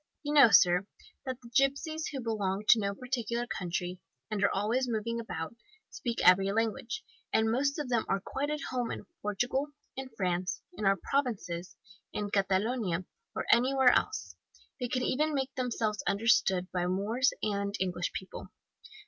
You 0.23 0.33
know, 0.33 0.49
sir, 0.49 0.87
that 1.27 1.39
the 1.43 1.49
gipsies, 1.55 2.07
who 2.07 2.21
belong 2.21 2.63
to 2.69 2.79
no 2.79 2.95
particular 2.95 3.45
country, 3.45 3.99
and 4.31 4.43
are 4.43 4.49
always 4.49 4.89
moving 4.89 5.19
about, 5.19 5.55
speak 5.91 6.19
every 6.27 6.51
language, 6.51 7.03
and 7.31 7.51
most 7.51 7.77
of 7.77 7.87
them 7.89 8.05
are 8.09 8.19
quite 8.19 8.49
at 8.49 8.61
home 8.71 8.89
in 8.89 9.05
Portugal, 9.21 9.67
in 9.95 10.09
France, 10.17 10.63
in 10.73 10.85
our 10.85 10.97
Provinces, 11.11 11.75
in 12.13 12.31
Catalonia, 12.31 13.05
or 13.35 13.45
anywhere 13.51 13.91
else. 13.91 14.35
They 14.79 14.87
can 14.87 15.03
even 15.03 15.35
make 15.35 15.53
themselves 15.53 16.01
understood 16.07 16.71
by 16.71 16.87
Moors 16.87 17.31
and 17.43 17.75
English 17.79 18.11
people. 18.11 18.47